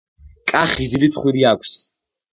[0.51, 1.77] კახის დიდი ცხვირი აქვს